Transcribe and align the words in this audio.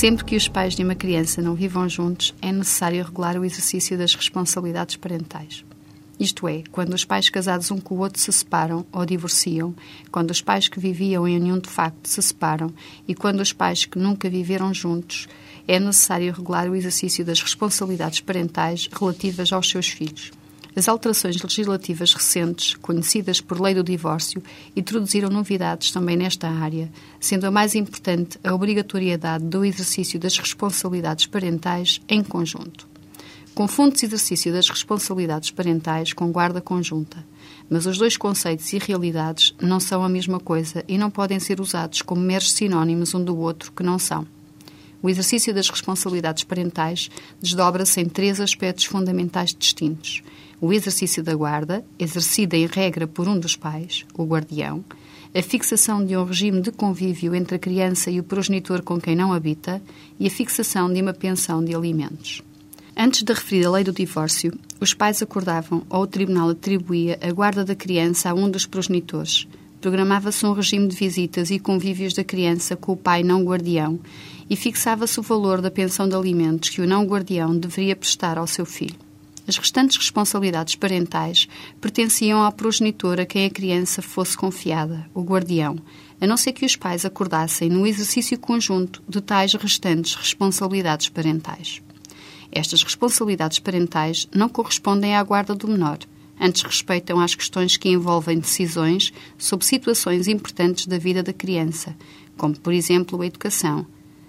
Sempre 0.00 0.24
que 0.24 0.34
os 0.34 0.48
pais 0.48 0.74
de 0.74 0.82
uma 0.82 0.94
criança 0.94 1.42
não 1.42 1.54
vivam 1.54 1.86
juntos, 1.86 2.34
é 2.40 2.50
necessário 2.50 3.04
regular 3.04 3.36
o 3.36 3.44
exercício 3.44 3.98
das 3.98 4.14
responsabilidades 4.14 4.96
parentais. 4.96 5.62
Isto 6.18 6.48
é, 6.48 6.62
quando 6.72 6.94
os 6.94 7.04
pais 7.04 7.28
casados 7.28 7.70
um 7.70 7.78
com 7.78 7.96
o 7.96 7.98
outro 7.98 8.18
se 8.18 8.32
separam 8.32 8.86
ou 8.90 9.04
divorciam, 9.04 9.74
quando 10.10 10.30
os 10.30 10.40
pais 10.40 10.68
que 10.68 10.80
viviam 10.80 11.28
em 11.28 11.36
união 11.36 11.58
de 11.58 11.68
facto 11.68 12.06
se 12.06 12.22
separam 12.22 12.72
e 13.06 13.14
quando 13.14 13.40
os 13.40 13.52
pais 13.52 13.84
que 13.84 13.98
nunca 13.98 14.30
viveram 14.30 14.72
juntos, 14.72 15.28
é 15.68 15.78
necessário 15.78 16.32
regular 16.32 16.66
o 16.70 16.74
exercício 16.74 17.22
das 17.22 17.42
responsabilidades 17.42 18.20
parentais 18.20 18.88
relativas 18.90 19.52
aos 19.52 19.68
seus 19.68 19.88
filhos. 19.88 20.30
As 20.74 20.88
alterações 20.88 21.42
legislativas 21.42 22.14
recentes, 22.14 22.74
conhecidas 22.76 23.40
por 23.40 23.60
lei 23.60 23.74
do 23.74 23.82
divórcio, 23.82 24.42
introduziram 24.76 25.28
novidades 25.28 25.90
também 25.90 26.16
nesta 26.16 26.48
área, 26.48 26.90
sendo 27.18 27.46
a 27.46 27.50
mais 27.50 27.74
importante 27.74 28.38
a 28.44 28.54
obrigatoriedade 28.54 29.44
do 29.44 29.64
exercício 29.64 30.18
das 30.18 30.38
responsabilidades 30.38 31.26
parentais 31.26 32.00
em 32.08 32.22
conjunto. 32.22 32.88
Confunde-se 33.52 34.06
exercício 34.06 34.52
das 34.52 34.68
responsabilidades 34.68 35.50
parentais 35.50 36.12
com 36.12 36.30
guarda 36.30 36.60
conjunta, 36.60 37.24
mas 37.68 37.84
os 37.84 37.98
dois 37.98 38.16
conceitos 38.16 38.72
e 38.72 38.78
realidades 38.78 39.54
não 39.60 39.80
são 39.80 40.04
a 40.04 40.08
mesma 40.08 40.38
coisa 40.38 40.84
e 40.86 40.96
não 40.96 41.10
podem 41.10 41.40
ser 41.40 41.60
usados 41.60 42.00
como 42.00 42.20
meros 42.20 42.52
sinónimos 42.52 43.12
um 43.12 43.22
do 43.22 43.36
outro 43.36 43.72
que 43.72 43.82
não 43.82 43.98
são. 43.98 44.26
O 45.02 45.08
exercício 45.08 45.54
das 45.54 45.68
responsabilidades 45.68 46.44
parentais 46.44 47.10
desdobra-se 47.40 48.00
em 48.00 48.08
três 48.08 48.40
aspectos 48.40 48.84
fundamentais 48.84 49.54
distintos 49.54 50.22
o 50.60 50.72
exercício 50.72 51.22
da 51.22 51.34
guarda, 51.34 51.82
exercida 51.98 52.56
em 52.56 52.66
regra 52.66 53.06
por 53.06 53.26
um 53.26 53.38
dos 53.38 53.56
pais, 53.56 54.04
o 54.14 54.24
guardião, 54.24 54.84
a 55.34 55.42
fixação 55.42 56.04
de 56.04 56.16
um 56.16 56.24
regime 56.24 56.60
de 56.60 56.70
convívio 56.70 57.34
entre 57.34 57.56
a 57.56 57.58
criança 57.58 58.10
e 58.10 58.20
o 58.20 58.24
progenitor 58.24 58.82
com 58.82 59.00
quem 59.00 59.16
não 59.16 59.32
habita 59.32 59.80
e 60.18 60.26
a 60.26 60.30
fixação 60.30 60.92
de 60.92 61.00
uma 61.00 61.14
pensão 61.14 61.64
de 61.64 61.74
alimentos. 61.74 62.42
Antes 62.96 63.22
da 63.22 63.32
referida 63.32 63.70
lei 63.70 63.84
do 63.84 63.92
divórcio, 63.92 64.52
os 64.78 64.92
pais 64.92 65.22
acordavam 65.22 65.82
ou 65.88 66.02
o 66.02 66.06
tribunal 66.06 66.50
atribuía 66.50 67.18
a 67.22 67.32
guarda 67.32 67.64
da 67.64 67.74
criança 67.74 68.28
a 68.28 68.34
um 68.34 68.50
dos 68.50 68.66
progenitores. 68.66 69.48
Programava-se 69.80 70.44
um 70.44 70.52
regime 70.52 70.86
de 70.88 70.94
visitas 70.94 71.50
e 71.50 71.58
convívios 71.58 72.12
da 72.12 72.22
criança 72.22 72.76
com 72.76 72.92
o 72.92 72.96
pai 72.96 73.22
não 73.22 73.42
guardião 73.42 73.98
e 74.48 74.54
fixava-se 74.54 75.18
o 75.18 75.22
valor 75.22 75.62
da 75.62 75.70
pensão 75.70 76.06
de 76.06 76.14
alimentos 76.14 76.68
que 76.68 76.82
o 76.82 76.86
não 76.86 77.06
guardião 77.06 77.56
deveria 77.56 77.96
prestar 77.96 78.36
ao 78.36 78.46
seu 78.46 78.66
filho. 78.66 78.96
As 79.48 79.56
restantes 79.56 79.96
responsabilidades 79.96 80.74
parentais 80.74 81.48
pertenciam 81.80 82.42
ao 82.42 82.52
progenitor 82.52 83.18
a 83.18 83.24
quem 83.24 83.46
a 83.46 83.50
criança 83.50 84.02
fosse 84.02 84.36
confiada, 84.36 85.08
o 85.14 85.22
guardião, 85.22 85.76
a 86.20 86.26
não 86.26 86.36
ser 86.36 86.52
que 86.52 86.66
os 86.66 86.76
pais 86.76 87.06
acordassem 87.06 87.70
no 87.70 87.86
exercício 87.86 88.38
conjunto 88.38 89.02
de 89.08 89.22
tais 89.22 89.54
restantes 89.54 90.14
responsabilidades 90.14 91.08
parentais. 91.08 91.80
Estas 92.52 92.82
responsabilidades 92.82 93.58
parentais 93.58 94.28
não 94.34 94.48
correspondem 94.48 95.16
à 95.16 95.22
guarda 95.22 95.54
do 95.54 95.66
menor, 95.66 95.98
antes 96.40 96.62
respeitam 96.62 97.20
às 97.20 97.34
questões 97.34 97.76
que 97.76 97.90
envolvem 97.90 98.38
decisões 98.38 99.12
sobre 99.36 99.66
situações 99.66 100.26
importantes 100.26 100.86
da 100.86 100.96
vida 100.96 101.22
da 101.22 101.32
criança, 101.32 101.94
como, 102.36 102.58
por 102.58 102.72
exemplo, 102.72 103.20
a 103.20 103.26
educação, 103.26 103.86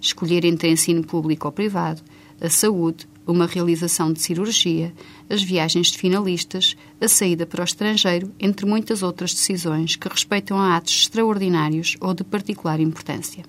escolher 0.00 0.44
entre 0.44 0.70
ensino 0.70 1.02
público 1.02 1.48
ou 1.48 1.52
privado, 1.52 2.02
a 2.40 2.50
saúde, 2.50 3.08
uma 3.26 3.46
realização 3.46 4.12
de 4.12 4.20
cirurgia, 4.20 4.92
as 5.30 5.42
viagens 5.42 5.86
de 5.86 5.98
finalistas, 5.98 6.76
a 7.00 7.08
saída 7.08 7.46
para 7.46 7.62
o 7.62 7.64
estrangeiro, 7.64 8.30
entre 8.38 8.66
muitas 8.66 9.02
outras 9.02 9.32
decisões 9.32 9.96
que 9.96 10.08
respeitam 10.08 10.58
a 10.58 10.76
atos 10.76 10.94
extraordinários 10.94 11.96
ou 12.00 12.12
de 12.12 12.22
particular 12.22 12.80
importância. 12.80 13.44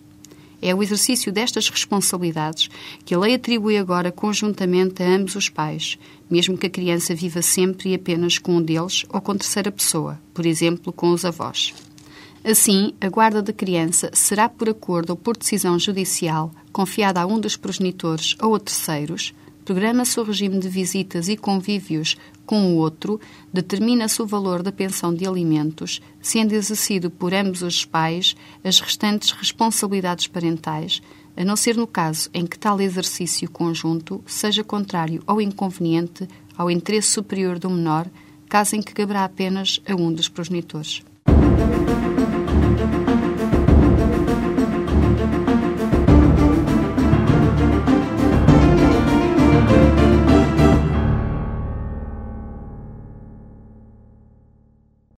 É 0.67 0.73
o 0.73 0.81
exercício 0.81 1.31
destas 1.31 1.69
responsabilidades 1.69 2.71
que 3.05 3.13
a 3.13 3.19
lei 3.19 3.35
atribui 3.35 3.77
agora 3.77 4.11
conjuntamente 4.11 5.03
a 5.03 5.07
ambos 5.07 5.35
os 5.35 5.47
pais, 5.47 5.99
mesmo 6.27 6.57
que 6.57 6.65
a 6.65 6.69
criança 6.71 7.13
viva 7.13 7.39
sempre 7.43 7.91
e 7.91 7.93
apenas 7.93 8.39
com 8.39 8.55
um 8.55 8.61
deles 8.63 9.05
ou 9.09 9.21
com 9.21 9.37
terceira 9.37 9.71
pessoa, 9.71 10.19
por 10.33 10.43
exemplo, 10.43 10.91
com 10.91 11.11
os 11.11 11.23
avós. 11.23 11.71
Assim, 12.43 12.95
a 12.99 13.07
guarda 13.09 13.43
da 13.43 13.53
criança 13.53 14.09
será 14.11 14.49
por 14.49 14.67
acordo 14.67 15.11
ou 15.11 15.15
por 15.15 15.37
decisão 15.37 15.77
judicial 15.77 16.51
confiada 16.71 17.21
a 17.21 17.27
um 17.27 17.39
dos 17.39 17.55
progenitores 17.55 18.35
ou 18.41 18.55
a 18.55 18.59
terceiros, 18.59 19.35
programa-se 19.65 20.19
o 20.19 20.23
regime 20.23 20.59
de 20.59 20.69
visitas 20.69 21.27
e 21.27 21.35
convívios 21.35 22.15
com 22.45 22.67
o 22.67 22.77
outro, 22.77 23.19
determina-se 23.51 24.21
o 24.21 24.27
valor 24.27 24.61
da 24.61 24.71
pensão 24.71 25.11
de 25.11 25.27
alimentos, 25.27 25.99
sendo 26.21 26.53
exercido 26.53 27.09
por 27.09 27.33
ambos 27.33 27.63
os 27.63 27.83
pais 27.83 28.35
as 28.63 28.79
restantes 28.79 29.31
responsabilidades 29.31 30.27
parentais, 30.27 31.01
a 31.35 31.43
não 31.43 31.55
ser 31.55 31.75
no 31.75 31.87
caso 31.87 32.29
em 32.33 32.45
que 32.45 32.59
tal 32.59 32.79
exercício 32.79 33.49
conjunto 33.49 34.23
seja 34.27 34.63
contrário 34.63 35.23
ou 35.25 35.41
inconveniente 35.41 36.27
ao 36.55 36.69
interesse 36.69 37.09
superior 37.09 37.57
do 37.57 37.69
menor, 37.69 38.07
caso 38.47 38.75
em 38.75 38.81
que 38.81 38.93
caberá 38.93 39.25
apenas 39.25 39.81
a 39.89 39.95
um 39.95 40.13
dos 40.13 40.29
progenitores. 40.29 41.03